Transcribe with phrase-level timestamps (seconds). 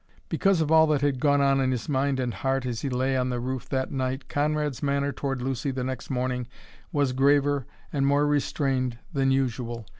[0.29, 3.15] Because of all that had gone on in his mind and heart as he lay
[3.15, 6.47] on the roof that night Conrad's manner toward Lucy the next morning
[6.91, 9.85] was graver and more restrained than usual.